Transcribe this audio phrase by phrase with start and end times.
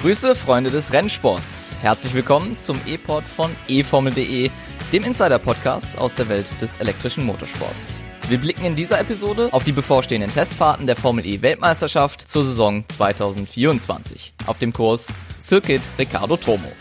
[0.00, 1.76] Grüße, Freunde des Rennsports.
[1.82, 4.50] Herzlich willkommen zum E-Port von eFormel.de,
[4.94, 8.00] dem Insider-Podcast aus der Welt des elektrischen Motorsports.
[8.30, 12.82] Wir blicken in dieser Episode auf die bevorstehenden Testfahrten der Formel E Weltmeisterschaft zur Saison
[12.88, 16.72] 2024 auf dem Kurs Circuit Ricardo Tomo.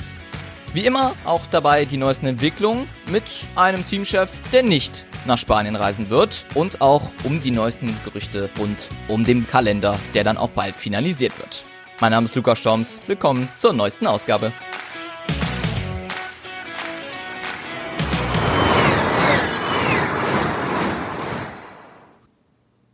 [0.72, 3.24] Wie immer auch dabei die neuesten Entwicklungen mit
[3.56, 8.88] einem Teamchef, der nicht nach Spanien reisen wird und auch um die neuesten Gerüchte rund
[9.08, 11.64] um den Kalender, der dann auch bald finalisiert wird.
[12.02, 13.00] Mein Name ist Lukas Storms.
[13.08, 14.54] Willkommen zur neuesten Ausgabe.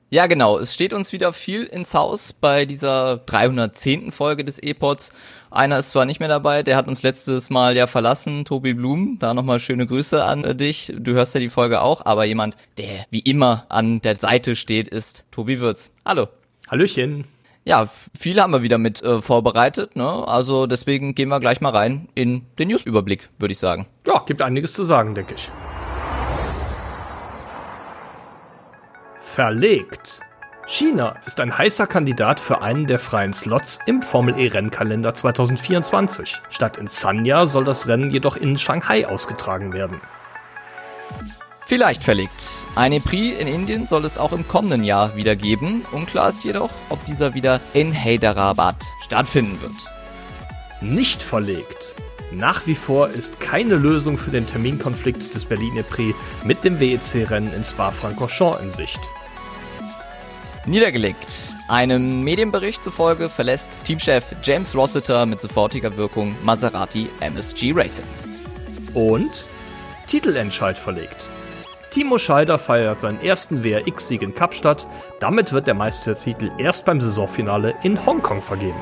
[0.09, 0.59] Ja, genau.
[0.59, 4.11] Es steht uns wieder viel ins Haus bei dieser 310.
[4.11, 5.11] Folge des E-Pods.
[5.49, 9.17] Einer ist zwar nicht mehr dabei, der hat uns letztes Mal ja verlassen, Tobi Blum.
[9.19, 10.93] Da nochmal schöne Grüße an dich.
[10.97, 14.87] Du hörst ja die Folge auch, aber jemand, der wie immer an der Seite steht,
[14.87, 15.91] ist Tobi Würz.
[16.05, 16.27] Hallo.
[16.67, 17.25] Hallöchen.
[17.63, 20.27] Ja, viele haben wir wieder mit äh, vorbereitet, ne?
[20.27, 23.87] Also deswegen gehen wir gleich mal rein in den News-Überblick, würde ich sagen.
[24.05, 25.49] Ja, gibt einiges zu sagen, denke ich.
[29.35, 30.21] Verlegt.
[30.65, 36.37] China ist ein heißer Kandidat für einen der freien Slots im Formel E-Rennkalender 2024.
[36.49, 39.99] Statt in Sanya soll das Rennen jedoch in Shanghai ausgetragen werden.
[41.65, 42.65] Vielleicht verlegt.
[42.77, 45.85] Eine Prix in Indien soll es auch im kommenden Jahr wieder geben.
[45.91, 49.73] Unklar ist jedoch, ob dieser wieder in Hyderabad stattfinden wird.
[50.79, 51.93] Nicht verlegt.
[52.31, 57.53] Nach wie vor ist keine Lösung für den Terminkonflikt des Berliner Prix mit dem WEC-Rennen
[57.53, 58.99] in Spa-Francorchamps in Sicht.
[60.67, 61.53] Niedergelegt.
[61.67, 68.05] Einem Medienbericht zufolge verlässt Teamchef James Rossiter mit sofortiger Wirkung Maserati MSG Racing.
[68.95, 69.45] Und
[70.07, 71.29] Titelentscheid verlegt.
[71.91, 74.87] Timo Scheider feiert seinen ersten WRX-Sieg in Kapstadt.
[75.19, 78.81] Damit wird der Meistertitel erst beim Saisonfinale in Hongkong vergeben.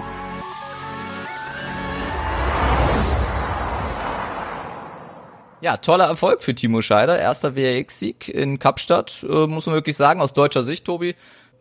[5.59, 7.19] Ja, toller Erfolg für Timo Scheider.
[7.19, 11.15] Erster WRX-Sieg in Kapstadt, äh, muss man wirklich sagen, aus deutscher Sicht, Tobi.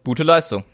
[0.04, 0.64] Gute Leistung.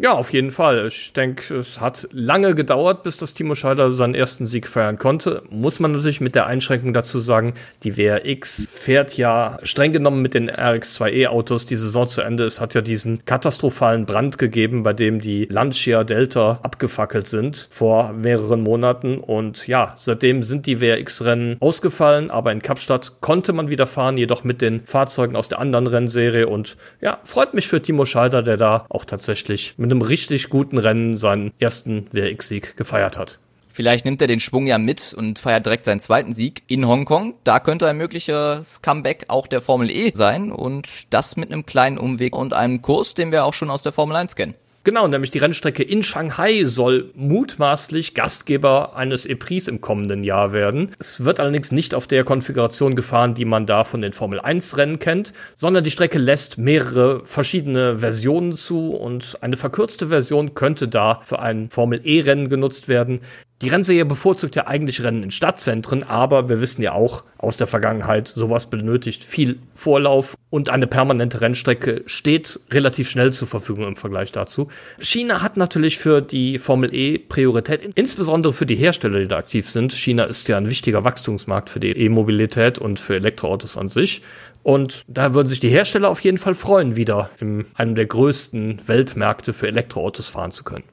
[0.00, 0.86] Ja, auf jeden Fall.
[0.86, 5.42] Ich denke, es hat lange gedauert, bis das Timo Scheider seinen ersten Sieg feiern konnte.
[5.50, 10.34] Muss man natürlich mit der Einschränkung dazu sagen, die WRX fährt ja streng genommen mit
[10.34, 12.44] den RX2E-Autos die Saison zu Ende.
[12.44, 18.12] Es hat ja diesen katastrophalen Brand gegeben, bei dem die Lancia Delta abgefackelt sind vor
[18.12, 19.18] mehreren Monaten.
[19.18, 24.44] Und ja, seitdem sind die WRX-Rennen ausgefallen, aber in Kapstadt konnte man wieder fahren, jedoch
[24.44, 26.46] mit den Fahrzeugen aus der anderen Rennserie.
[26.46, 30.50] Und ja, freut mich für Timo Scheider, der da auch tatsächlich mit mit einem richtig
[30.50, 33.38] guten Rennen seinen ersten WRX-Sieg gefeiert hat.
[33.70, 37.34] Vielleicht nimmt er den Schwung ja mit und feiert direkt seinen zweiten Sieg in Hongkong.
[37.44, 41.96] Da könnte ein mögliches Comeback auch der Formel E sein und das mit einem kleinen
[41.96, 44.54] Umweg und einem Kurs, den wir auch schon aus der Formel 1 kennen.
[44.88, 50.92] Genau, nämlich die Rennstrecke in Shanghai soll mutmaßlich Gastgeber eines E-Prix im kommenden Jahr werden.
[50.98, 54.78] Es wird allerdings nicht auf der Konfiguration gefahren, die man da von den Formel 1
[54.78, 60.88] Rennen kennt, sondern die Strecke lässt mehrere verschiedene Versionen zu und eine verkürzte Version könnte
[60.88, 63.20] da für ein Formel E Rennen genutzt werden.
[63.60, 67.66] Die Rennserie bevorzugt ja eigentlich Rennen in Stadtzentren, aber wir wissen ja auch aus der
[67.66, 73.96] Vergangenheit, sowas benötigt viel Vorlauf und eine permanente Rennstrecke steht relativ schnell zur Verfügung im
[73.96, 74.68] Vergleich dazu.
[75.00, 79.68] China hat natürlich für die Formel E Priorität, insbesondere für die Hersteller, die da aktiv
[79.68, 79.92] sind.
[79.92, 84.22] China ist ja ein wichtiger Wachstumsmarkt für die E-Mobilität und für Elektroautos an sich.
[84.62, 88.82] Und da würden sich die Hersteller auf jeden Fall freuen, wieder in einem der größten
[88.86, 90.84] Weltmärkte für Elektroautos fahren zu können.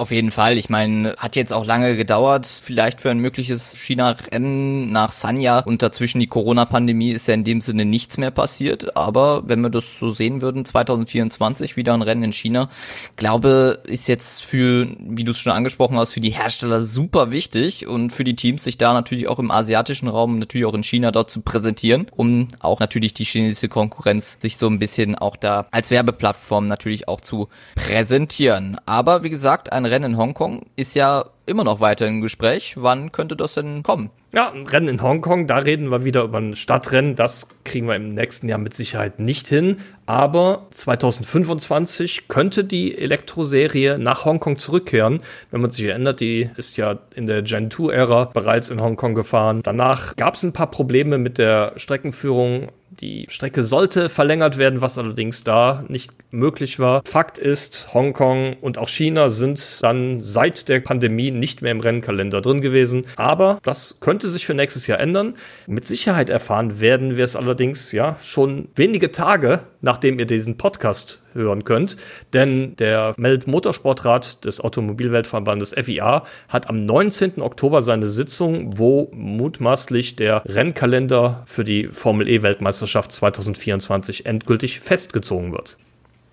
[0.00, 0.56] Auf jeden Fall.
[0.56, 5.82] Ich meine, hat jetzt auch lange gedauert, vielleicht für ein mögliches China-Rennen nach Sanya und
[5.82, 8.96] dazwischen die Corona-Pandemie ist ja in dem Sinne nichts mehr passiert.
[8.96, 12.70] Aber wenn wir das so sehen würden, 2024 wieder ein Rennen in China,
[13.16, 17.86] glaube, ist jetzt für, wie du es schon angesprochen hast, für die Hersteller super wichtig
[17.86, 21.10] und für die Teams, sich da natürlich auch im asiatischen Raum, natürlich auch in China
[21.10, 25.66] dort zu präsentieren, um auch natürlich die chinesische Konkurrenz sich so ein bisschen auch da
[25.72, 28.78] als Werbeplattform natürlich auch zu präsentieren.
[28.86, 32.74] Aber wie gesagt, ein Rennen in Hongkong ist ja immer noch weiter im Gespräch.
[32.76, 34.10] Wann könnte das denn kommen?
[34.32, 37.16] Ja, ein Rennen in Hongkong, da reden wir wieder über ein Stadtrennen.
[37.16, 39.78] Das kriegen wir im nächsten Jahr mit Sicherheit nicht hin.
[40.06, 45.20] Aber 2025 könnte die Elektroserie nach Hongkong zurückkehren.
[45.50, 49.62] Wenn man sich erinnert, die ist ja in der Gen 2-Ära bereits in Hongkong gefahren.
[49.64, 54.98] Danach gab es ein paar Probleme mit der Streckenführung die Strecke sollte verlängert werden, was
[54.98, 57.02] allerdings da nicht möglich war.
[57.04, 62.40] Fakt ist, Hongkong und auch China sind dann seit der Pandemie nicht mehr im Rennkalender
[62.40, 63.06] drin gewesen.
[63.16, 65.34] Aber das könnte sich für nächstes Jahr ändern.
[65.66, 71.22] Mit Sicherheit erfahren werden wir es allerdings ja schon wenige Tage, nachdem ihr diesen Podcast
[71.32, 71.96] hören könnt.
[72.32, 77.40] Denn der Weltmotorsportrat des Automobilweltverbandes FIA hat am 19.
[77.40, 85.52] Oktober seine Sitzung, wo mutmaßlich der Rennkalender für die Formel E Weltmeisterschaft 2024 endgültig festgezogen
[85.52, 85.76] wird.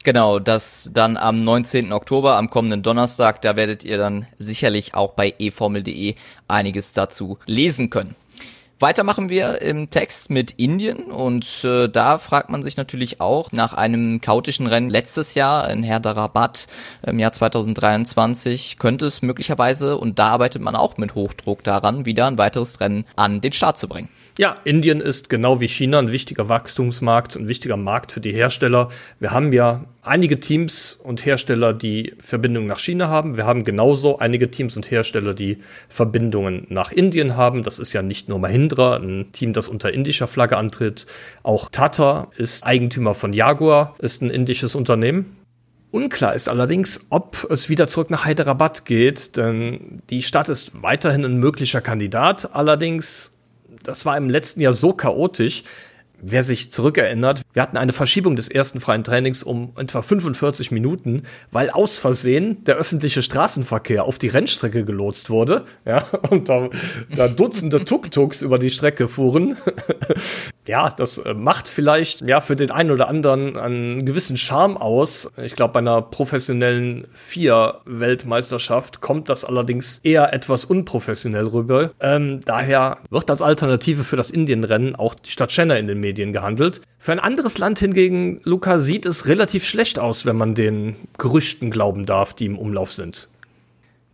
[0.04, 1.92] Genau, das dann am 19.
[1.92, 6.16] Oktober, am kommenden Donnerstag, da werdet ihr dann sicherlich auch bei eformel.de
[6.48, 8.16] einiges dazu lesen können.
[8.80, 13.52] Weiter machen wir im Text mit Indien und äh, da fragt man sich natürlich auch
[13.52, 16.68] nach einem chaotischen Rennen letztes Jahr in Hyderabad
[17.04, 22.28] im Jahr 2023 könnte es möglicherweise und da arbeitet man auch mit Hochdruck daran, wieder
[22.28, 24.10] ein weiteres Rennen an den Start zu bringen.
[24.40, 28.90] Ja, Indien ist genau wie China ein wichtiger Wachstumsmarkt, ein wichtiger Markt für die Hersteller.
[29.20, 33.36] Wir haben ja einige Teams und Hersteller, die Verbindungen nach China haben.
[33.36, 35.58] Wir haben genauso einige Teams und Hersteller, die
[35.90, 37.64] Verbindungen nach Indien haben.
[37.64, 41.08] Das ist ja nicht nur Mahindra, ein Team, das unter indischer Flagge antritt.
[41.42, 45.36] Auch Tata ist Eigentümer von Jaguar, ist ein indisches Unternehmen.
[45.90, 51.26] Unklar ist allerdings, ob es wieder zurück nach Hyderabad geht, denn die Stadt ist weiterhin
[51.26, 52.54] ein möglicher Kandidat.
[52.54, 53.34] Allerdings
[53.84, 55.64] das war im letzten Jahr so chaotisch.
[56.20, 61.24] Wer sich zurückerinnert, wir hatten eine Verschiebung des ersten freien Trainings um etwa 45 Minuten,
[61.52, 65.66] weil aus Versehen der öffentliche Straßenverkehr auf die Rennstrecke gelotst wurde.
[65.86, 66.70] Ja, und da,
[67.16, 69.58] da Dutzende Tuk-Tuks über die Strecke fuhren.
[70.68, 75.32] ja, das äh, macht vielleicht ja für den einen oder anderen einen gewissen Charme aus.
[75.38, 81.92] Ich glaube, bei einer professionellen Vier-Weltmeisterschaft kommt das allerdings eher etwas unprofessionell rüber.
[82.00, 86.07] Ähm, daher wird das Alternative für das Indienrennen auch die Stadt Chennai in den Medien
[86.14, 86.82] gehandelt.
[87.00, 91.72] Für ein anderes Land hingegen, Luca, sieht es relativ schlecht aus, wenn man den Gerüchten
[91.72, 93.30] glauben darf, die im Umlauf sind.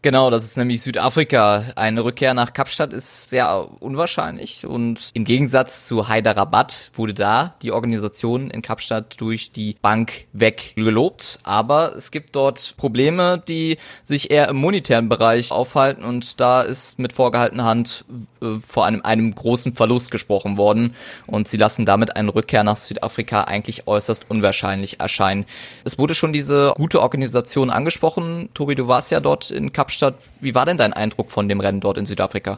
[0.04, 1.64] Genau, das ist nämlich Südafrika.
[1.78, 7.72] Eine Rückkehr nach Kapstadt ist sehr unwahrscheinlich und im Gegensatz zu Hyderabad wurde da die
[7.72, 11.40] Organisation in Kapstadt durch die Bank weggelobt.
[11.44, 17.00] Aber es gibt dort Probleme, die sich eher im monetären Bereich aufhalten und da ist
[17.00, 18.04] mit vorgehaltener Hand
[18.42, 20.96] äh, vor einem, einem großen Verlust gesprochen worden
[21.28, 25.46] und sie lassen damit eine Rückkehr nach Südafrika eigentlich äußerst unwahrscheinlich erscheinen.
[25.86, 28.50] Es wurde schon diese gute Organisation angesprochen.
[28.54, 30.16] Tobi, du warst ja dort in Kapstadt Kapstadt.
[30.42, 32.58] Wie war denn dein Eindruck von dem Rennen dort in Südafrika?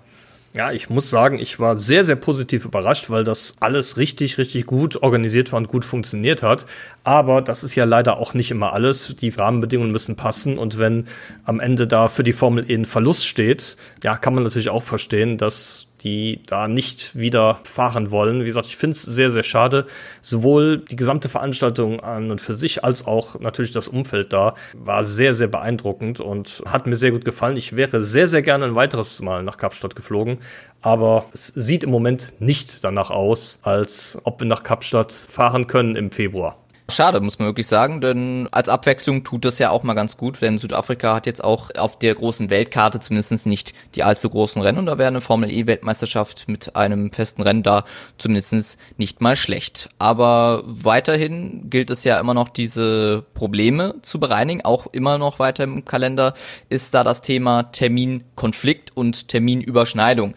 [0.54, 4.66] Ja, ich muss sagen, ich war sehr, sehr positiv überrascht, weil das alles richtig, richtig
[4.66, 6.66] gut organisiert war und gut funktioniert hat.
[7.04, 9.18] Aber das ist ja leider auch nicht immer alles.
[9.20, 11.08] Die Rahmenbedingungen müssen passen und wenn
[11.44, 14.84] am Ende da für die Formel E ein Verlust steht, ja, kann man natürlich auch
[14.84, 18.42] verstehen, dass die da nicht wieder fahren wollen.
[18.42, 19.88] Wie gesagt, ich finde es sehr, sehr schade.
[20.22, 25.04] Sowohl die gesamte Veranstaltung an und für sich als auch natürlich das Umfeld da war
[25.04, 27.57] sehr, sehr beeindruckend und hat mir sehr gut gefallen.
[27.57, 30.38] Ich wäre sehr, sehr gerne ein weiteres Mal nach Kapstadt geflogen,
[30.81, 35.96] aber es sieht im Moment nicht danach aus, als ob wir nach Kapstadt fahren können
[35.96, 36.60] im Februar.
[36.88, 40.40] Schade, muss man wirklich sagen, denn als Abwechslung tut das ja auch mal ganz gut,
[40.44, 44.78] denn Südafrika hat jetzt auch auf der großen Weltkarte zumindest nicht die allzu großen Rennen
[44.78, 47.86] und da wäre eine Formel E Weltmeisterschaft mit einem festen Rennen da
[48.20, 49.90] zumindest nicht mal schlecht.
[49.98, 55.64] Aber weiterhin gilt es ja immer noch diese Probleme zu bereinigen, auch immer noch weiter
[55.64, 56.36] im Kalender
[56.70, 60.36] ist da das Thema Terminkonflikt und Terminüberschneidung.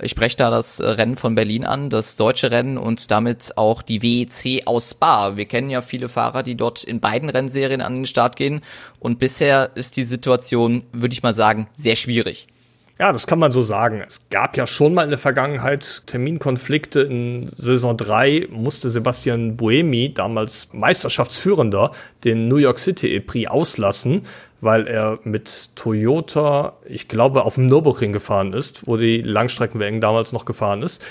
[0.00, 4.02] Ich spreche da das Rennen von Berlin an, das deutsche Rennen und damit auch die
[4.02, 5.36] WEC aus Spa.
[5.36, 8.60] Wir kennen ja viele Fahrer, die dort in beiden Rennserien an den Start gehen
[9.00, 12.46] und bisher ist die Situation, würde ich mal sagen, sehr schwierig.
[13.00, 14.02] Ja, das kann man so sagen.
[14.04, 17.02] Es gab ja schon mal in der Vergangenheit Terminkonflikte.
[17.02, 21.92] In Saison 3 musste Sebastian Buemi, damals Meisterschaftsführender,
[22.24, 24.22] den New York City E-Prix auslassen,
[24.60, 30.32] weil er mit Toyota, ich glaube, auf dem Nürburgring gefahren ist, wo die Langstreckenwagen damals
[30.32, 31.02] noch gefahren ist.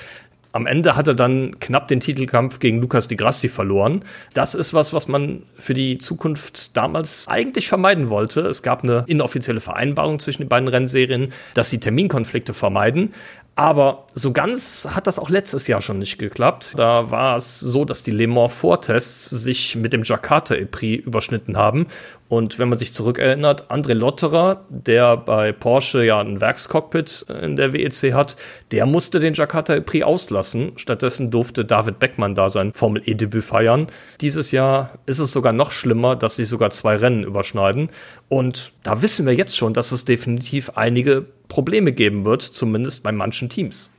[0.54, 4.04] Am Ende hat er dann knapp den Titelkampf gegen Lucas Di Grassi verloren.
[4.34, 8.42] Das ist was, was man für die Zukunft damals eigentlich vermeiden wollte.
[8.42, 13.12] Es gab eine inoffizielle Vereinbarung zwischen den beiden Rennserien, dass sie Terminkonflikte vermeiden.
[13.58, 16.75] Aber so ganz hat das auch letztes Jahr schon nicht geklappt.
[16.77, 21.58] Da war es so, dass die Le Mans Vortests sich mit dem Jakarta E-Prix überschnitten
[21.58, 21.88] haben.
[22.29, 27.72] Und wenn man sich zurückerinnert, André Lotterer, der bei Porsche ja ein Werkscockpit in der
[27.72, 28.36] WEC hat,
[28.72, 30.74] der musste den Jakarta E-Prix auslassen.
[30.75, 33.88] Stattdessen durfte David Beckmann da sein Formel E-Debüt feiern.
[34.19, 37.89] Dieses Jahr ist es sogar noch schlimmer, dass sich sogar zwei Rennen überschneiden.
[38.27, 43.13] Und da wissen wir jetzt schon, dass es definitiv einige Probleme geben wird, zumindest bei
[43.13, 43.89] manchen Teams.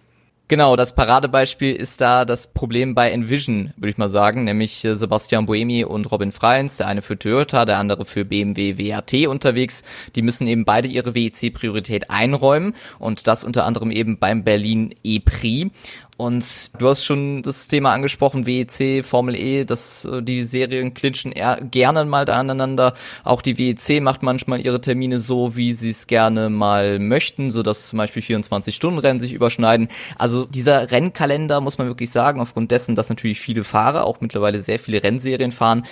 [0.50, 4.96] Genau, das Paradebeispiel ist da das Problem bei Envision, würde ich mal sagen, nämlich äh,
[4.96, 9.84] Sebastian Buemi und Robin Freins, der eine für Toyota, der andere für BMW WRT unterwegs.
[10.14, 15.70] Die müssen eben beide ihre WEC-Priorität einräumen und das unter anderem eben beim Berlin E-Prix.
[16.18, 21.30] Und du hast schon das Thema angesprochen, WEC, Formel E, dass äh, die Serien clinchen
[21.30, 22.94] eher gerne mal da aneinander.
[23.22, 27.62] Auch die WEC macht manchmal ihre Termine so, wie sie es gerne mal möchten, so
[27.62, 29.86] dass zum Beispiel 24-Stunden-Rennen sich überschneiden.
[30.18, 34.60] Also dieser Rennkalender, muss man wirklich sagen, aufgrund dessen, dass natürlich viele Fahrer auch mittlerweile
[34.60, 35.84] sehr viele Rennserien fahren,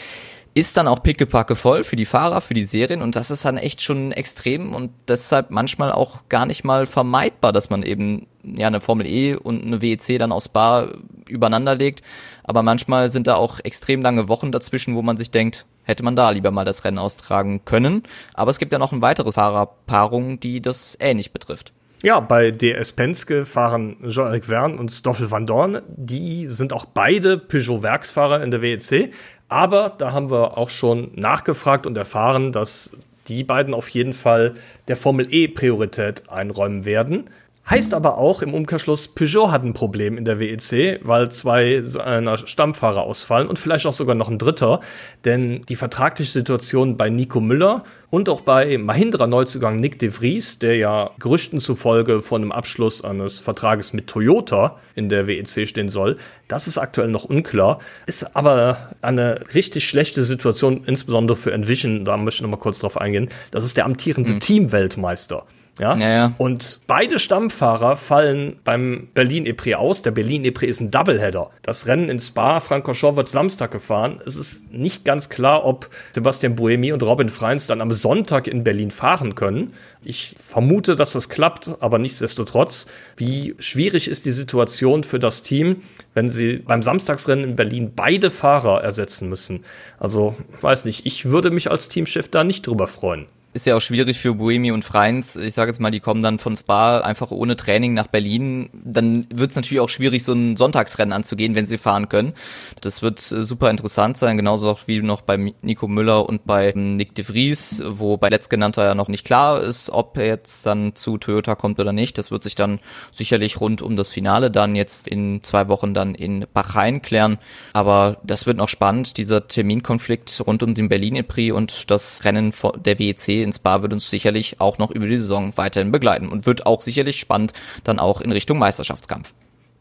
[0.54, 3.58] ist dann auch pickepacke voll für die Fahrer, für die Serien und das ist dann
[3.58, 8.26] echt schon extrem und deshalb manchmal auch gar nicht mal vermeidbar, dass man eben
[8.56, 10.88] ja eine Formel E und eine WEC dann aus Bar
[11.28, 12.02] übereinander legt.
[12.44, 16.16] Aber manchmal sind da auch extrem lange Wochen dazwischen, wo man sich denkt, hätte man
[16.16, 18.02] da lieber mal das Rennen austragen können.
[18.34, 21.72] Aber es gibt ja noch ein weiteres Fahrerpaarung, die das ähnlich betrifft.
[22.02, 25.80] Ja, bei DS Penske fahren Jean-Eric Verne und Stoffel van Dorn.
[25.88, 29.12] Die sind auch beide Peugeot-Werksfahrer in der WEC.
[29.48, 32.92] Aber da haben wir auch schon nachgefragt und erfahren, dass
[33.28, 34.54] die beiden auf jeden Fall
[34.88, 37.30] der Formel E Priorität einräumen werden.
[37.68, 42.38] Heißt aber auch im Umkehrschluss, Peugeot hat ein Problem in der WEC, weil zwei seiner
[42.38, 44.80] Stammfahrer ausfallen und vielleicht auch sogar noch ein dritter.
[45.24, 50.60] Denn die vertragliche Situation bei Nico Müller und auch bei Mahindra Neuzugang Nick de Vries,
[50.60, 55.88] der ja Gerüchten zufolge vor einem Abschluss eines Vertrages mit Toyota in der WEC stehen
[55.88, 57.80] soll, das ist aktuell noch unklar.
[58.06, 62.78] Ist aber eine richtig schlechte Situation, insbesondere für Envision, da möchte ich noch mal kurz
[62.78, 63.28] drauf eingehen.
[63.50, 64.40] Das ist der amtierende mhm.
[64.40, 65.44] Teamweltmeister.
[65.78, 65.96] Ja?
[65.96, 66.32] Ja.
[66.38, 70.02] Und beide Stammfahrer fallen beim Berlin-Epre aus.
[70.02, 71.50] Der Berlin-Epre ist ein Doubleheader.
[71.62, 74.20] Das Rennen in Spa, Francorchamps wird Samstag gefahren.
[74.24, 78.64] Es ist nicht ganz klar, ob Sebastian Buemi und Robin Freins dann am Sonntag in
[78.64, 79.74] Berlin fahren können.
[80.02, 85.82] Ich vermute, dass das klappt, aber nichtsdestotrotz, wie schwierig ist die Situation für das Team,
[86.14, 89.64] wenn sie beim Samstagsrennen in Berlin beide Fahrer ersetzen müssen?
[89.98, 93.26] Also, weiß nicht, ich würde mich als Teamchef da nicht drüber freuen
[93.56, 95.34] ist ja auch schwierig für Buemi und Freins.
[95.34, 98.68] Ich sage jetzt mal, die kommen dann von Spa einfach ohne Training nach Berlin.
[98.84, 102.34] Dann wird es natürlich auch schwierig, so ein Sonntagsrennen anzugehen, wenn sie fahren können.
[102.82, 106.70] Das wird äh, super interessant sein, genauso auch wie noch bei Nico Müller und bei
[106.76, 110.94] Nick de Vries, wo bei letztgenannter ja noch nicht klar ist, ob er jetzt dann
[110.94, 112.18] zu Toyota kommt oder nicht.
[112.18, 112.78] Das wird sich dann
[113.10, 117.38] sicherlich rund um das Finale dann jetzt in zwei Wochen dann in Bahrain klären.
[117.72, 122.52] Aber das wird noch spannend, dieser Terminkonflikt rund um den Berlin-Prix und das Rennen
[122.84, 126.44] der WEC in Spa wird uns sicherlich auch noch über die Saison weiterhin begleiten und
[126.44, 127.52] wird auch sicherlich spannend
[127.84, 129.32] dann auch in Richtung Meisterschaftskampf.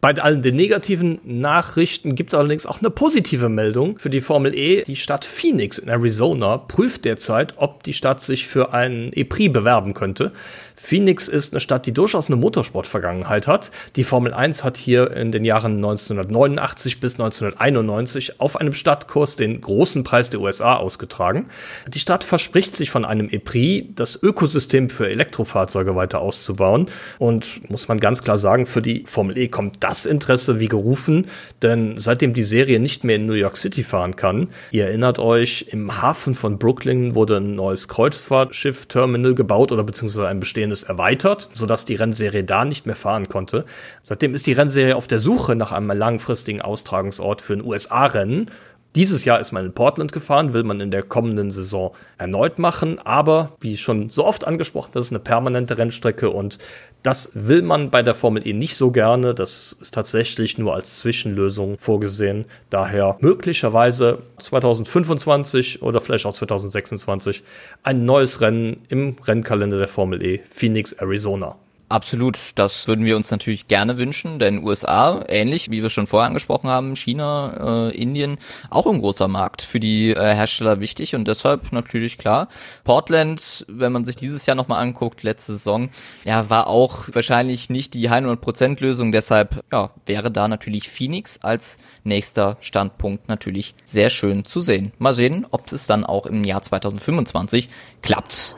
[0.06, 4.54] Bei allen den negativen Nachrichten gibt es allerdings auch eine positive Meldung für die Formel
[4.54, 4.84] E.
[4.84, 9.96] Die Stadt Phoenix in Arizona prüft derzeit, ob die Stadt sich für einen E-Prix bewerben
[9.96, 10.32] könnte.
[10.76, 13.72] Phoenix ist eine Stadt, die durchaus eine Motorsportvergangenheit hat.
[13.96, 19.60] Die Formel 1 hat hier in den Jahren 1989 bis 1991 auf einem Stadtkurs den
[19.62, 21.48] großen Preis der USA ausgetragen.
[21.88, 26.88] Die Stadt verspricht sich von einem E-Prix, das Ökosystem für Elektrofahrzeuge weiter auszubauen.
[27.18, 30.68] Und muss man ganz klar sagen, für die Formel E kommt das das Interesse wie
[30.68, 31.28] gerufen,
[31.62, 35.68] denn seitdem die Serie nicht mehr in New York City fahren kann, ihr erinnert euch,
[35.72, 41.86] im Hafen von Brooklyn wurde ein neues Kreuzfahrtschiff-Terminal gebaut oder beziehungsweise ein bestehendes erweitert, sodass
[41.86, 43.66] die Rennserie da nicht mehr fahren konnte.
[44.04, 48.52] Seitdem ist die Rennserie auf der Suche nach einem langfristigen Austragungsort für ein USA-Rennen
[48.96, 52.98] dieses Jahr ist man in Portland gefahren, will man in der kommenden Saison erneut machen,
[53.00, 56.58] aber wie schon so oft angesprochen, das ist eine permanente Rennstrecke und
[57.04, 59.36] das will man bei der Formel E nicht so gerne.
[59.36, 62.46] Das ist tatsächlich nur als Zwischenlösung vorgesehen.
[62.72, 67.44] Daher möglicherweise 2025 oder vielleicht auch 2026
[67.84, 71.58] ein neues Rennen im Rennkalender der Formel E, Phoenix, Arizona.
[71.88, 76.28] Absolut, das würden wir uns natürlich gerne wünschen, denn USA, ähnlich wie wir schon vorher
[76.28, 78.40] angesprochen haben, China, äh, Indien,
[78.72, 82.48] auch ein großer Markt für die äh, Hersteller wichtig und deshalb natürlich klar.
[82.86, 85.90] Portland, wenn man sich dieses Jahr nochmal anguckt, letzte Saison,
[86.24, 91.78] ja, war auch wahrscheinlich nicht die 100% Lösung, deshalb ja, wäre da natürlich Phoenix als
[92.04, 94.92] nächster Standpunkt natürlich sehr schön zu sehen.
[94.98, 97.70] Mal sehen, ob es dann auch im Jahr 2025
[98.02, 98.56] klappt.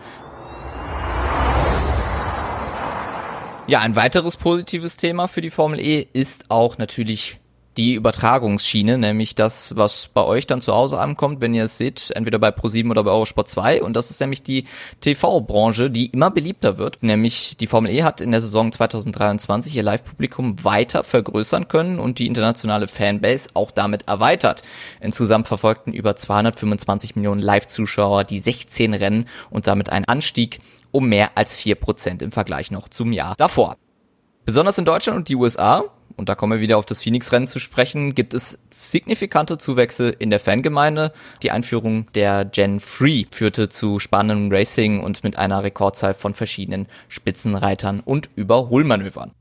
[3.67, 7.37] Ja, ein weiteres positives Thema für die Formel E ist auch natürlich
[7.77, 12.11] die Übertragungsschiene, nämlich das, was bei euch dann zu Hause ankommt, wenn ihr es seht,
[12.15, 13.83] entweder bei Pro7 oder bei Eurosport 2.
[13.83, 14.65] Und das ist nämlich die
[14.99, 17.03] TV-Branche, die immer beliebter wird.
[17.03, 22.19] Nämlich die Formel E hat in der Saison 2023 ihr Live-Publikum weiter vergrößern können und
[22.19, 24.63] die internationale Fanbase auch damit erweitert.
[24.99, 30.59] Insgesamt verfolgten über 225 Millionen Live-Zuschauer die 16 Rennen und damit ein Anstieg
[30.91, 33.77] um mehr als vier Prozent im Vergleich noch zum Jahr davor.
[34.45, 35.83] Besonders in Deutschland und die USA,
[36.17, 40.29] und da kommen wir wieder auf das Phoenix-Rennen zu sprechen, gibt es signifikante Zuwächse in
[40.29, 41.13] der Fangemeinde.
[41.43, 46.87] Die Einführung der Gen 3 führte zu spannendem Racing und mit einer Rekordzahl von verschiedenen
[47.07, 49.31] Spitzenreitern und Überholmanövern.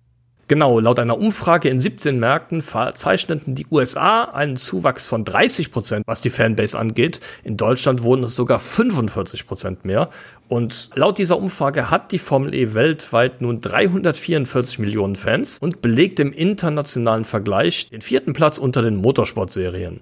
[0.49, 6.07] Genau, laut einer Umfrage in 17 Märkten verzeichneten die USA einen Zuwachs von 30 Prozent,
[6.07, 7.19] was die Fanbase angeht.
[7.43, 10.09] In Deutschland wurden es sogar 45 Prozent mehr.
[10.47, 16.21] Und laut dieser Umfrage hat die Formel E weltweit nun 344 Millionen Fans und belegt
[16.21, 20.01] im internationalen Vergleich den vierten Platz unter den Motorsportserien.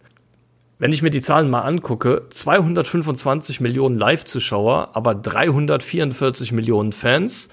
[0.78, 7.48] Wenn ich mir die Zahlen mal angucke, 225 Millionen Live-Zuschauer, aber 344 Millionen Fans,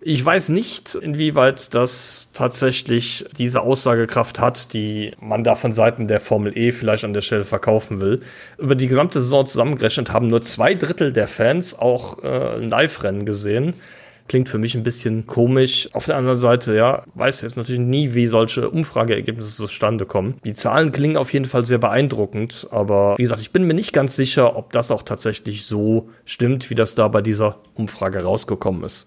[0.00, 6.20] ich weiß nicht, inwieweit das tatsächlich diese Aussagekraft hat, die man da von Seiten der
[6.20, 8.20] Formel E vielleicht an der Stelle verkaufen will.
[8.58, 13.74] Über die gesamte Saison zusammengerechnet haben nur zwei Drittel der Fans auch äh, Live-Rennen gesehen.
[14.28, 15.88] Klingt für mich ein bisschen komisch.
[15.92, 20.34] Auf der anderen Seite, ja, weiß jetzt natürlich nie, wie solche Umfrageergebnisse zustande kommen.
[20.44, 23.92] Die Zahlen klingen auf jeden Fall sehr beeindruckend, aber wie gesagt, ich bin mir nicht
[23.92, 28.82] ganz sicher, ob das auch tatsächlich so stimmt, wie das da bei dieser Umfrage rausgekommen
[28.82, 29.06] ist.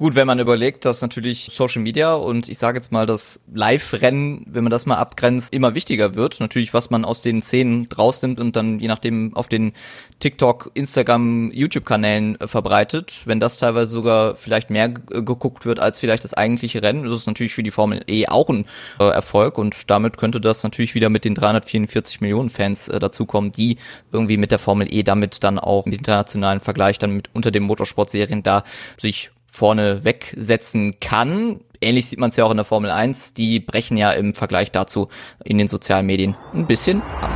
[0.00, 4.46] Gut, wenn man überlegt, dass natürlich Social Media und ich sage jetzt mal das Live-Rennen,
[4.48, 6.40] wenn man das mal abgrenzt, immer wichtiger wird.
[6.40, 9.74] Natürlich, was man aus den Szenen rausnimmt und dann je nachdem auf den
[10.18, 13.12] TikTok, Instagram, YouTube-Kanälen äh, verbreitet.
[13.26, 17.26] Wenn das teilweise sogar vielleicht mehr geguckt wird als vielleicht das eigentliche Rennen, ist es
[17.26, 18.64] natürlich für die Formel E auch ein
[19.00, 23.52] äh, Erfolg und damit könnte das natürlich wieder mit den 344 Millionen Fans äh, dazukommen,
[23.52, 23.76] die
[24.12, 27.64] irgendwie mit der Formel E damit dann auch im internationalen Vergleich dann mit unter den
[27.64, 28.64] Motorsportserien da
[28.96, 31.60] sich vorne wegsetzen kann.
[31.80, 33.34] Ähnlich sieht man es ja auch in der Formel 1.
[33.34, 35.08] Die brechen ja im Vergleich dazu
[35.44, 37.30] in den sozialen Medien ein bisschen ab.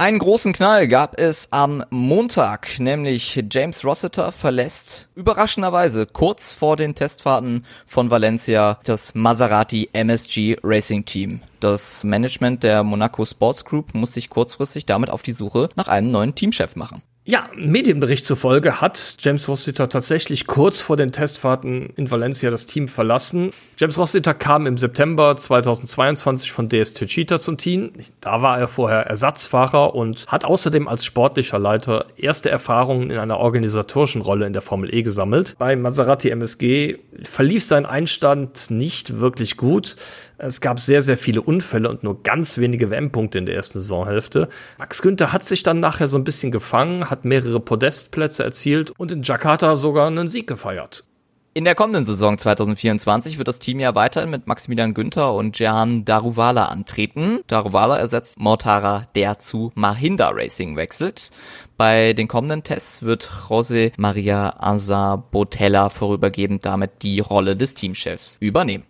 [0.00, 6.94] Einen großen Knall gab es am Montag, nämlich James Rossiter verlässt überraschenderweise kurz vor den
[6.94, 11.42] Testfahrten von Valencia das Maserati MSG Racing Team.
[11.60, 16.10] Das Management der Monaco Sports Group muss sich kurzfristig damit auf die Suche nach einem
[16.10, 17.02] neuen Teamchef machen.
[17.26, 22.88] Ja, Medienbericht zufolge hat James Rossiter tatsächlich kurz vor den Testfahrten in Valencia das Team
[22.88, 23.50] verlassen.
[23.76, 27.92] James Rossiter kam im September 2022 von DS Techeetah zum Team.
[28.22, 33.36] Da war er vorher Ersatzfahrer und hat außerdem als sportlicher Leiter erste Erfahrungen in einer
[33.36, 35.56] organisatorischen Rolle in der Formel E gesammelt.
[35.58, 39.96] Bei Maserati MSG verlief sein Einstand nicht wirklich gut.
[40.42, 44.48] Es gab sehr, sehr viele Unfälle und nur ganz wenige WM-Punkte in der ersten Saisonhälfte.
[44.78, 49.12] Max Günther hat sich dann nachher so ein bisschen gefangen, hat mehrere Podestplätze erzielt und
[49.12, 51.04] in Jakarta sogar einen Sieg gefeiert.
[51.52, 56.06] In der kommenden Saison 2024 wird das Team ja weiterhin mit Maximilian Günther und Jehan
[56.06, 57.40] Daruvala antreten.
[57.46, 61.32] Daruvala ersetzt Mortara, der zu Mahinda Racing wechselt.
[61.76, 68.38] Bei den kommenden Tests wird José Maria Anza Botella vorübergehend damit die Rolle des Teamchefs
[68.40, 68.84] übernehmen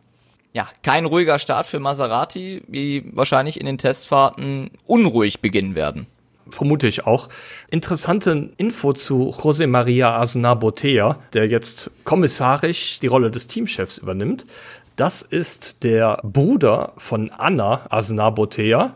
[0.52, 6.06] ja, kein ruhiger Start für Maserati, die wahrscheinlich in den Testfahrten unruhig beginnen werden.
[6.50, 7.28] Vermute ich auch.
[7.70, 14.46] Interessante Info zu José María Aznar Botea, der jetzt kommissarisch die Rolle des Teamchefs übernimmt.
[14.96, 18.94] Das ist der Bruder von Anna Aznar Botea.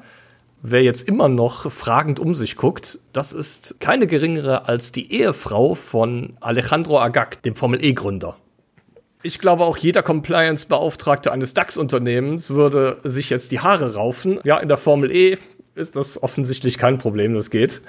[0.62, 5.74] Wer jetzt immer noch fragend um sich guckt, das ist keine geringere als die Ehefrau
[5.74, 8.36] von Alejandro Agag, dem Formel E-Gründer.
[9.26, 14.38] Ich glaube, auch jeder Compliance-Beauftragte eines DAX-Unternehmens würde sich jetzt die Haare raufen.
[14.44, 15.38] Ja, in der Formel E
[15.74, 17.80] ist das offensichtlich kein Problem, das geht.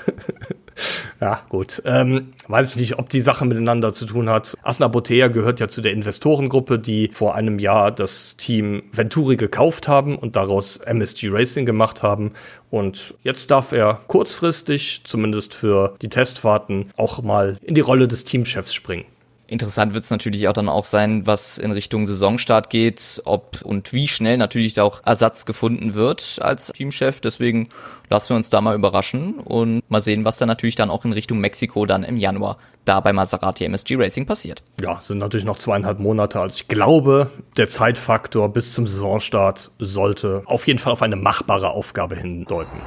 [1.21, 1.81] ja, gut.
[1.83, 4.55] Ähm, weiß ich nicht, ob die Sache miteinander zu tun hat.
[4.63, 9.89] Asna Botea gehört ja zu der Investorengruppe, die vor einem Jahr das Team Venturi gekauft
[9.89, 12.31] haben und daraus MSG Racing gemacht haben.
[12.71, 18.23] Und jetzt darf er kurzfristig, zumindest für die Testfahrten, auch mal in die Rolle des
[18.23, 19.05] Teamchefs springen.
[19.47, 23.93] Interessant wird es natürlich auch dann auch sein, was in Richtung Saisonstart geht, ob und
[23.93, 27.21] wie schnell natürlich da auch Ersatz gefunden wird als Teamchef.
[27.21, 27.69] Deswegen
[28.09, 31.13] lassen wir uns da mal überraschen und mal sehen, was dann natürlich dann auch in
[31.13, 34.63] Richtung Mexiko dann im Januar da bei Maserati MSG Racing passiert.
[34.81, 36.39] Ja, sind natürlich noch zweieinhalb Monate.
[36.39, 41.69] Also ich glaube, der Zeitfaktor bis zum Saisonstart sollte auf jeden Fall auf eine machbare
[41.69, 42.81] Aufgabe hindeuten.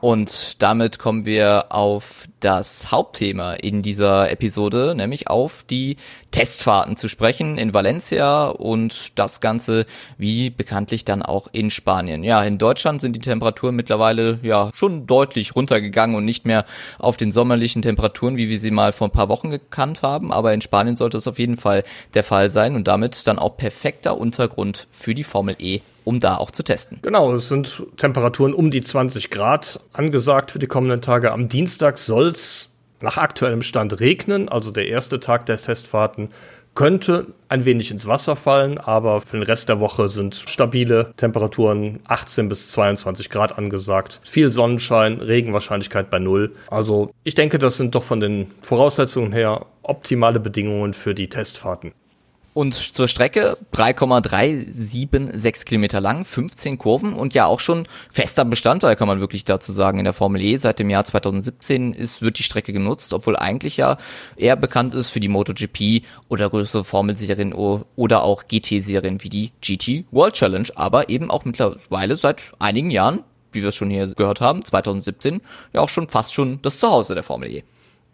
[0.00, 5.96] Und damit kommen wir auf das Hauptthema in dieser Episode, nämlich auf die
[6.30, 9.84] Testfahrten zu sprechen in Valencia und das Ganze
[10.16, 12.24] wie bekanntlich dann auch in Spanien.
[12.24, 16.64] Ja, in Deutschland sind die Temperaturen mittlerweile ja schon deutlich runtergegangen und nicht mehr
[16.98, 20.32] auf den sommerlichen Temperaturen, wie wir sie mal vor ein paar Wochen gekannt haben.
[20.32, 21.84] Aber in Spanien sollte es auf jeden Fall
[22.14, 26.36] der Fall sein und damit dann auch perfekter Untergrund für die Formel E um da
[26.36, 26.98] auch zu testen.
[27.02, 31.32] Genau, es sind Temperaturen um die 20 Grad angesagt für die kommenden Tage.
[31.32, 36.30] Am Dienstag soll es nach aktuellem Stand regnen, also der erste Tag der Testfahrten
[36.74, 42.00] könnte ein wenig ins Wasser fallen, aber für den Rest der Woche sind stabile Temperaturen
[42.06, 44.20] 18 bis 22 Grad angesagt.
[44.24, 46.54] Viel Sonnenschein, Regenwahrscheinlichkeit bei Null.
[46.68, 51.92] Also ich denke, das sind doch von den Voraussetzungen her optimale Bedingungen für die Testfahrten.
[52.52, 59.06] Und zur Strecke 3,376 Kilometer lang, 15 Kurven und ja auch schon fester Bestandteil, kann
[59.06, 60.56] man wirklich dazu sagen, in der Formel E.
[60.56, 63.98] Seit dem Jahr 2017 ist, wird die Strecke genutzt, obwohl eigentlich ja
[64.36, 70.06] eher bekannt ist für die MotoGP oder größere Formelserien oder auch GT-Serien wie die GT
[70.10, 74.40] World Challenge, aber eben auch mittlerweile seit einigen Jahren, wie wir es schon hier gehört
[74.40, 75.40] haben, 2017,
[75.72, 77.62] ja auch schon fast schon das Zuhause der Formel E.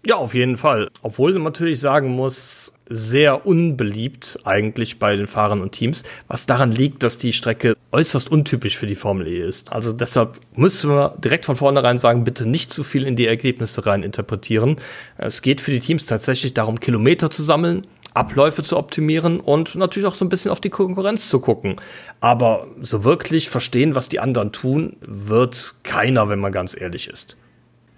[0.04, 0.90] Ja, auf jeden Fall.
[1.02, 6.72] Obwohl man natürlich sagen muss, sehr unbeliebt eigentlich bei den Fahrern und Teams, was daran
[6.72, 9.72] liegt, dass die Strecke äußerst untypisch für die Formel E ist.
[9.72, 13.86] Also deshalb müssen wir direkt von vornherein sagen, bitte nicht zu viel in die Ergebnisse
[13.86, 14.76] rein interpretieren.
[15.18, 20.08] Es geht für die Teams tatsächlich darum, Kilometer zu sammeln, Abläufe zu optimieren und natürlich
[20.08, 21.76] auch so ein bisschen auf die Konkurrenz zu gucken.
[22.20, 27.36] Aber so wirklich verstehen, was die anderen tun, wird keiner, wenn man ganz ehrlich ist.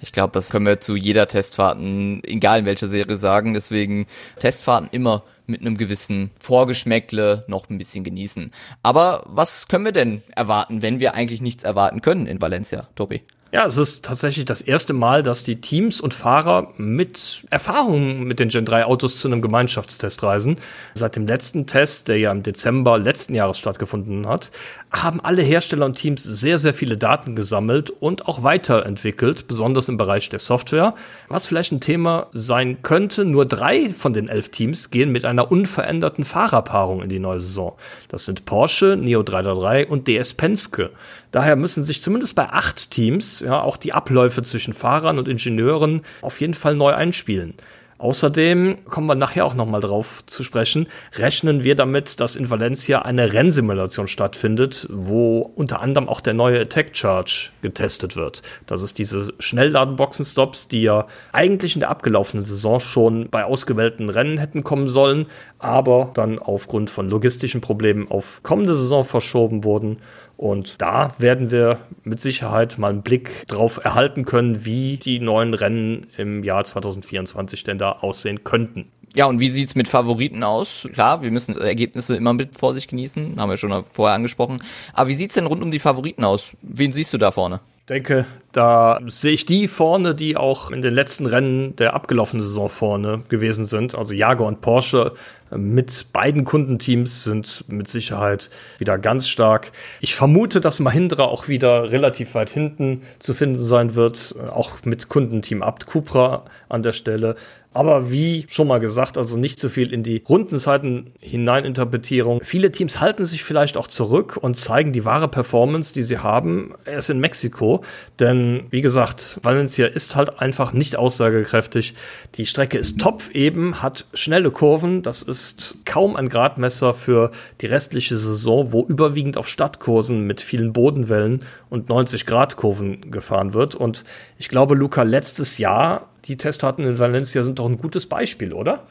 [0.00, 3.54] Ich glaube, das können wir zu jeder Testfahrten, egal in welcher Serie sagen.
[3.54, 4.06] Deswegen
[4.38, 8.52] Testfahrten immer mit einem gewissen Vorgeschmäckle noch ein bisschen genießen.
[8.82, 13.22] Aber was können wir denn erwarten, wenn wir eigentlich nichts erwarten können in Valencia, Tobi?
[13.50, 18.40] Ja, es ist tatsächlich das erste Mal, dass die Teams und Fahrer mit Erfahrungen mit
[18.40, 20.58] den Gen 3 Autos zu einem Gemeinschaftstest reisen.
[20.92, 24.50] Seit dem letzten Test, der ja im Dezember letzten Jahres stattgefunden hat,
[24.90, 29.96] haben alle Hersteller und Teams sehr, sehr viele Daten gesammelt und auch weiterentwickelt, besonders im
[29.96, 30.94] Bereich der Software.
[31.28, 35.50] Was vielleicht ein Thema sein könnte, nur drei von den elf Teams gehen mit einer
[35.50, 37.76] unveränderten Fahrerpaarung in die neue Saison.
[38.08, 40.90] Das sind Porsche, Neo 333 und DS Penske.
[41.32, 46.02] Daher müssen sich zumindest bei acht Teams ja auch die Abläufe zwischen Fahrern und Ingenieuren
[46.22, 47.54] auf jeden Fall neu einspielen.
[47.98, 53.02] Außerdem kommen wir nachher auch nochmal drauf zu sprechen, rechnen wir damit, dass in Valencia
[53.02, 58.42] eine Rennsimulation stattfindet, wo unter anderem auch der neue Attack Charge getestet wird.
[58.66, 64.38] Das ist diese Schnellladenboxen-Stops, die ja eigentlich in der abgelaufenen Saison schon bei ausgewählten Rennen
[64.38, 65.26] hätten kommen sollen,
[65.58, 69.98] aber dann aufgrund von logistischen Problemen auf kommende Saison verschoben wurden.
[70.38, 75.52] Und da werden wir mit Sicherheit mal einen Blick drauf erhalten können, wie die neuen
[75.52, 78.86] Rennen im Jahr 2024 denn da aussehen könnten.
[79.16, 80.88] Ja, und wie sieht's mit Favoriten aus?
[80.92, 84.58] Klar, wir müssen Ergebnisse immer mit Vorsicht genießen, haben wir schon vorher angesprochen.
[84.92, 86.52] Aber wie sieht's denn rund um die Favoriten aus?
[86.62, 87.60] Wen siehst du da vorne?
[87.80, 92.44] Ich denke, da sehe ich die vorne, die auch in den letzten Rennen der abgelaufenen
[92.44, 93.96] Saison vorne gewesen sind.
[93.96, 95.14] Also Jaguar und Porsche
[95.56, 99.72] mit beiden Kundenteams sind mit Sicherheit wieder ganz stark.
[100.00, 105.08] Ich vermute, dass Mahindra auch wieder relativ weit hinten zu finden sein wird, auch mit
[105.08, 107.36] Kundenteam Abt Cupra an der Stelle.
[107.78, 112.40] Aber wie schon mal gesagt, also nicht zu viel in die Rundenzeiten hineininterpretierung.
[112.42, 116.74] Viele Teams halten sich vielleicht auch zurück und zeigen die wahre Performance, die sie haben,
[116.86, 117.84] erst in Mexiko.
[118.18, 121.94] Denn wie gesagt, Valencia ist halt einfach nicht aussagekräftig.
[122.34, 125.02] Die Strecke ist top eben, hat schnelle Kurven.
[125.02, 125.37] Das ist
[125.84, 131.88] kaum ein Gradmesser für die restliche Saison, wo überwiegend auf Stadtkursen mit vielen Bodenwellen und
[131.88, 133.74] 90 Grad Kurven gefahren wird.
[133.74, 134.04] Und
[134.38, 138.86] ich glaube, Luca, letztes Jahr die Testdaten in Valencia sind doch ein gutes Beispiel, oder?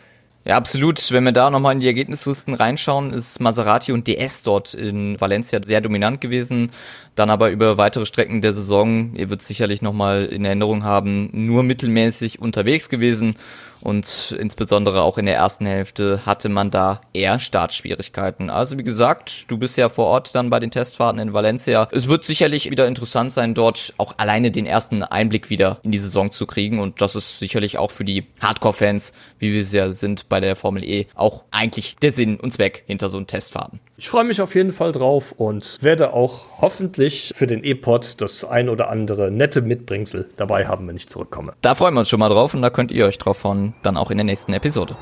[0.47, 1.11] Ja, absolut.
[1.11, 5.59] Wenn wir da nochmal in die Ergebnislisten reinschauen, ist Maserati und DS dort in Valencia
[5.61, 6.71] sehr dominant gewesen.
[7.15, 11.63] Dann aber über weitere Strecken der Saison, ihr wird sicherlich nochmal in Erinnerung haben, nur
[11.63, 13.35] mittelmäßig unterwegs gewesen.
[13.81, 18.49] Und insbesondere auch in der ersten Hälfte hatte man da eher Startschwierigkeiten.
[18.49, 21.87] Also wie gesagt, du bist ja vor Ort dann bei den Testfahrten in Valencia.
[21.91, 25.99] Es wird sicherlich wieder interessant sein, dort auch alleine den ersten Einblick wieder in die
[25.99, 26.79] Saison zu kriegen.
[26.79, 30.55] Und das ist sicherlich auch für die Hardcore-Fans, wie wir es ja sind bei der
[30.55, 33.79] Formel E, auch eigentlich der Sinn und Zweck hinter so einem Testfahrten.
[33.99, 38.45] Ich freue mich auf jeden Fall drauf und werde auch hoffentlich für den E-Pod das
[38.45, 41.53] ein oder andere nette Mitbringsel dabei haben, wenn ich zurückkomme.
[41.61, 43.37] Da freuen wir uns schon mal drauf und da könnt ihr euch drauf
[43.83, 44.95] dann auch in der nächsten Episode.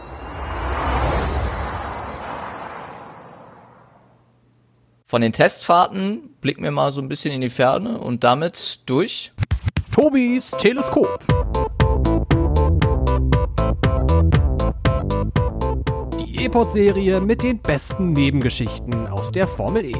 [5.07, 9.31] Von den Testfahrten blicken wir mal so ein bisschen in die Ferne und damit durch
[9.93, 11.19] Tobis Teleskop.
[16.19, 19.95] Die E-Pod-Serie mit den besten Nebengeschichten aus der Formel E.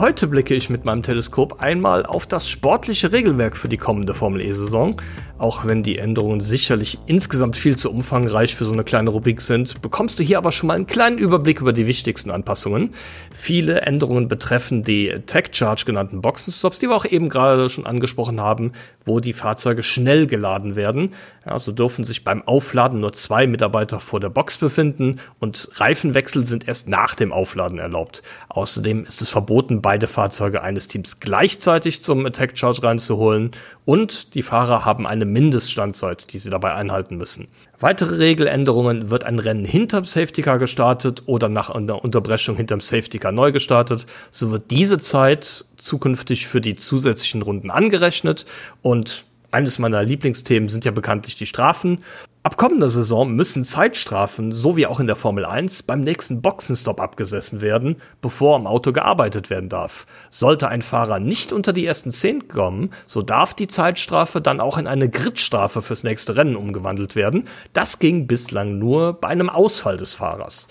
[0.00, 4.44] Heute blicke ich mit meinem Teleskop einmal auf das sportliche Regelwerk für die kommende Formel
[4.44, 4.94] E-Saison.
[5.38, 9.80] Auch wenn die Änderungen sicherlich insgesamt viel zu umfangreich für so eine kleine Rubrik sind,
[9.80, 12.92] bekommst du hier aber schon mal einen kleinen Überblick über die wichtigsten Anpassungen.
[13.32, 18.40] Viele Änderungen betreffen die Tech Charge genannten Boxenstops, die wir auch eben gerade schon angesprochen
[18.40, 18.72] haben,
[19.04, 21.14] wo die Fahrzeuge schnell geladen werden.
[21.46, 26.48] Ja, so dürfen sich beim Aufladen nur zwei Mitarbeiter vor der Box befinden und Reifenwechsel
[26.48, 28.24] sind erst nach dem Aufladen erlaubt.
[28.48, 33.52] Außerdem ist es verboten, beide Fahrzeuge eines Teams gleichzeitig zum Attack Charge reinzuholen
[33.88, 37.48] und die Fahrer haben eine Mindeststandzeit, die sie dabei einhalten müssen.
[37.80, 43.18] Weitere Regeländerungen wird ein Rennen hinterm Safety Car gestartet oder nach einer Unterbrechung hinterm Safety
[43.18, 44.04] Car neu gestartet.
[44.30, 48.44] So wird diese Zeit zukünftig für die zusätzlichen Runden angerechnet
[48.82, 52.04] und eines meiner Lieblingsthemen sind ja bekanntlich die Strafen.
[52.44, 57.00] Ab kommender Saison müssen Zeitstrafen, so wie auch in der Formel 1, beim nächsten Boxenstopp
[57.00, 60.06] abgesessen werden, bevor am Auto gearbeitet werden darf.
[60.30, 64.78] Sollte ein Fahrer nicht unter die ersten 10 kommen, so darf die Zeitstrafe dann auch
[64.78, 67.48] in eine Gridstrafe fürs nächste Rennen umgewandelt werden.
[67.72, 70.68] Das ging bislang nur bei einem Ausfall des Fahrers.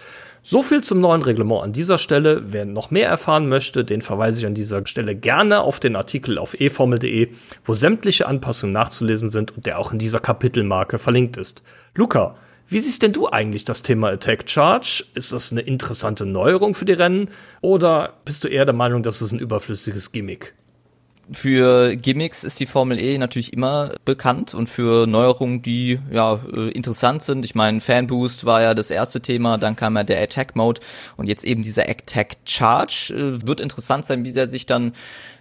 [0.50, 2.42] So viel zum neuen Reglement an dieser Stelle.
[2.54, 6.38] Wer noch mehr erfahren möchte, den verweise ich an dieser Stelle gerne auf den Artikel
[6.38, 7.32] auf eformel.de,
[7.66, 11.64] wo sämtliche Anpassungen nachzulesen sind und der auch in dieser Kapitelmarke verlinkt ist.
[11.96, 15.04] Luca, wie siehst denn du eigentlich das Thema Attack Charge?
[15.16, 17.30] Ist das eine interessante Neuerung für die Rennen
[17.60, 20.54] oder bist du eher der Meinung, dass es ein überflüssiges Gimmick?
[21.32, 26.70] Für Gimmicks ist die Formel E natürlich immer bekannt und für Neuerungen, die ja äh,
[26.70, 27.44] interessant sind.
[27.44, 30.80] Ich meine, Fanboost war ja das erste Thema, dann kam ja der Attack Mode
[31.18, 33.14] und jetzt eben dieser Attack Charge.
[33.14, 34.94] Äh, wird interessant sein, wie er sich dann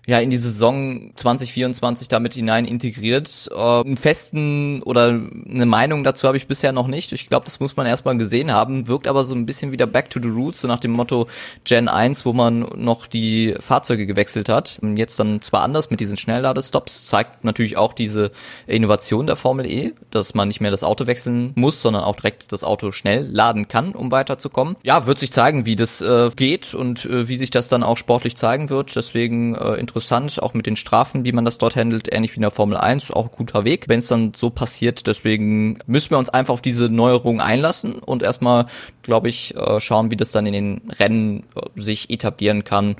[0.06, 3.50] ja in die Saison 2024 damit hinein integriert.
[3.54, 7.12] Äh, einen festen oder eine Meinung dazu habe ich bisher noch nicht.
[7.12, 8.86] Ich glaube, das muss man erstmal gesehen haben.
[8.86, 11.26] Wirkt aber so ein bisschen wieder Back to the Roots, so nach dem Motto
[11.64, 14.78] Gen 1, wo man noch die Fahrzeuge gewechselt hat.
[14.94, 18.30] Jetzt dann zwar anders mit diesen Schnellladestops, zeigt natürlich auch diese
[18.68, 22.52] Innovation der Formel E, dass man nicht mehr das Auto wechseln muss, sondern auch direkt
[22.52, 24.76] das Auto schnell laden kann, um weiterzukommen.
[24.84, 27.96] Ja, wird sich zeigen, wie das äh, geht und äh, wie sich das dann auch
[27.96, 28.94] sportlich zeigen wird.
[28.94, 29.95] Deswegen äh, interessant,
[30.40, 33.10] auch mit den Strafen, wie man das dort handelt, ähnlich wie in der Formel 1,
[33.10, 35.06] auch ein guter Weg, wenn es dann so passiert.
[35.06, 38.66] Deswegen müssen wir uns einfach auf diese Neuerung einlassen und erstmal,
[39.02, 42.96] glaube ich, äh, schauen, wie das dann in den Rennen äh, sich etablieren kann.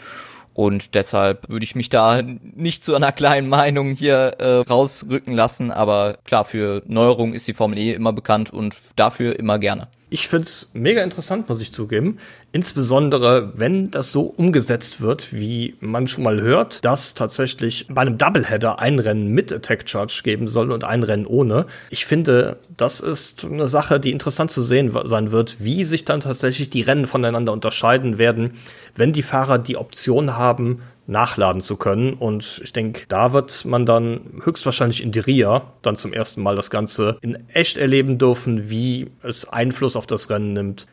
[0.57, 5.71] Und deshalb würde ich mich da nicht zu einer kleinen Meinung hier äh, rausrücken lassen.
[5.71, 9.89] Aber klar, für Neuerungen ist die Formel E immer bekannt und dafür immer gerne.
[10.17, 12.17] Ich find's mega interessant, muss ich zugeben.
[12.51, 18.17] Insbesondere, wenn das so umgesetzt wird, wie man schon mal hört, dass tatsächlich bei einem
[18.17, 21.67] Doubleheader ein Rennen mit Attack Charge geben soll und ein Rennen ohne.
[21.91, 26.21] Ich finde, das ist eine Sache, die interessant zu sehen sein wird, wie sich dann
[26.21, 28.53] tatsächlich die Rennen voneinander unterscheiden werden,
[28.95, 32.15] wenn die Fahrer die Option haben, nachladen zu können.
[32.15, 36.71] Und ich denke, da wird man dann höchstwahrscheinlich in Diria dann zum ersten Mal das
[36.71, 40.87] Ganze in echt erleben dürfen, wie es Einfluss auf das Rennen nimmt.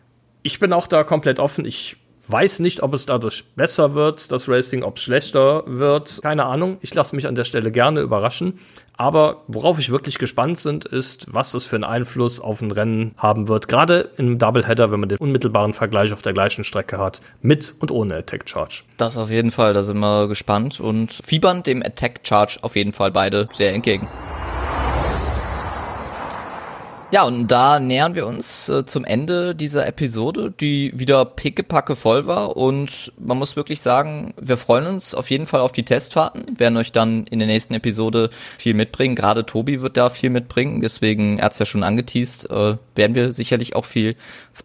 [0.44, 1.66] Ich bin auch da komplett offen.
[1.66, 1.98] Ich
[2.28, 6.20] weiß nicht, ob es dadurch besser wird, das Racing, ob es schlechter wird.
[6.22, 6.78] Keine Ahnung.
[6.82, 8.60] Ich lasse mich an der Stelle gerne überraschen.
[8.96, 13.16] Aber worauf ich wirklich gespannt sind, ist, was es für einen Einfluss auf ein Rennen
[13.18, 13.68] haben wird.
[13.68, 17.92] Gerade im Doubleheader, wenn man den unmittelbaren Vergleich auf der gleichen Strecke hat, mit und
[17.92, 18.84] ohne Attack Charge.
[18.98, 22.94] Das auf jeden Fall, da sind wir gespannt und fiebern dem Attack Charge auf jeden
[22.94, 24.08] Fall beide sehr entgegen.
[27.14, 32.26] Ja, und da nähern wir uns äh, zum Ende dieser Episode, die wieder pickepacke voll
[32.26, 32.58] war.
[32.58, 36.76] Und man muss wirklich sagen, wir freuen uns auf jeden Fall auf die Testfahrten, werden
[36.76, 39.14] euch dann in der nächsten Episode viel mitbringen.
[39.16, 43.32] Gerade Tobi wird da viel mitbringen, deswegen, er hat ja schon angeteased, äh, werden wir
[43.32, 44.16] sicherlich auch viel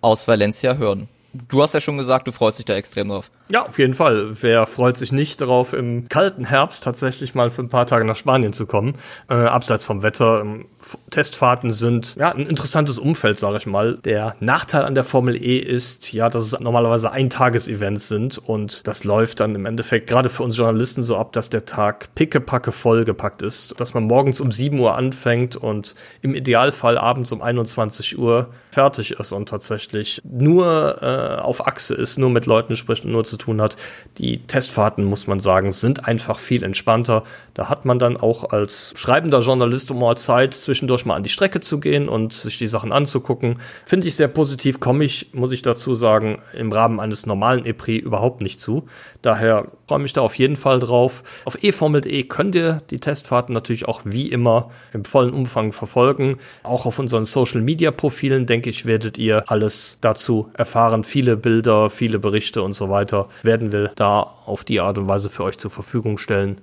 [0.00, 1.11] aus Valencia hören.
[1.34, 3.30] Du hast ja schon gesagt, du freust dich da extrem drauf.
[3.50, 4.42] Ja, auf jeden Fall.
[4.42, 8.16] Wer freut sich nicht darauf, im kalten Herbst tatsächlich mal für ein paar Tage nach
[8.16, 8.96] Spanien zu kommen?
[9.30, 10.40] Äh, abseits vom Wetter.
[10.40, 10.66] Ähm,
[11.11, 13.98] Testfahrten sind ja ein interessantes Umfeld, sage ich mal.
[14.04, 19.04] Der Nachteil an der Formel E ist ja, dass es normalerweise Eintagesevents sind und das
[19.04, 23.42] läuft dann im Endeffekt gerade für uns Journalisten so ab, dass der Tag pickepacke vollgepackt
[23.42, 28.48] ist, dass man morgens um 7 Uhr anfängt und im Idealfall abends um 21 Uhr
[28.70, 33.24] fertig ist und tatsächlich nur äh, auf Achse ist, nur mit Leuten spricht und nur
[33.24, 33.77] zu tun hat.
[34.18, 37.22] Die Testfahrten, muss man sagen, sind einfach viel entspannter.
[37.55, 41.61] Da hat man dann auch als schreibender Journalist mal Zeit, zwischendurch mal an die Strecke
[41.61, 43.59] zu gehen und sich die Sachen anzugucken.
[43.85, 47.98] Finde ich sehr positiv, komme ich, muss ich dazu sagen, im Rahmen eines normalen EPRI
[47.98, 48.87] überhaupt nicht zu.
[49.22, 51.22] Daher freue mich da auf jeden Fall drauf.
[51.44, 56.38] Auf eformel.de könnt ihr die Testfahrten natürlich auch wie immer im vollen Umfang verfolgen.
[56.62, 61.05] Auch auf unseren Social Media Profilen, denke ich, werdet ihr alles dazu erfahren.
[61.05, 63.27] Viele Bilder, viele Berichte und so weiter.
[63.42, 66.60] Werden wir da auf die Art und Weise für euch zur Verfügung stellen.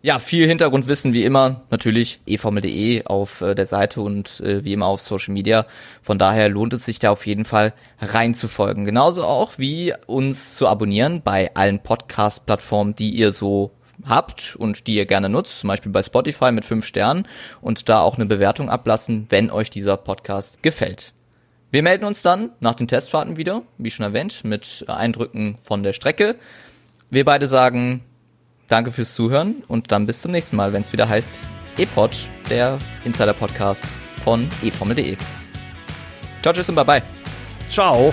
[0.00, 4.86] Ja, viel Hintergrundwissen wie immer, natürlich eformel.de auf äh, der Seite und äh, wie immer
[4.86, 5.66] auf Social Media.
[6.02, 8.84] Von daher lohnt es sich da auf jeden Fall reinzufolgen.
[8.84, 13.72] Genauso auch wie uns zu abonnieren bei allen Podcast-Plattformen, die ihr so
[14.06, 17.26] habt und die ihr gerne nutzt, zum Beispiel bei Spotify mit fünf Sternen
[17.60, 21.12] und da auch eine Bewertung ablassen, wenn euch dieser Podcast gefällt.
[21.70, 25.92] Wir melden uns dann nach den Testfahrten wieder, wie schon erwähnt, mit Eindrücken von der
[25.92, 26.36] Strecke.
[27.10, 28.02] Wir beide sagen
[28.68, 31.40] Danke fürs Zuhören und dann bis zum nächsten Mal, wenn es wieder heißt
[31.78, 32.10] ePod,
[32.50, 33.82] der Insider-Podcast
[34.22, 35.16] von eformel.de.
[36.42, 37.02] Ciao, tschüss und bye bye.
[37.70, 38.12] Ciao.